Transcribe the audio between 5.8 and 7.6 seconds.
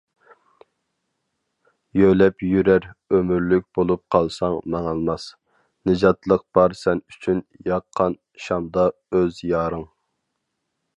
نىجاتلىق بار سەن ئۈچۈن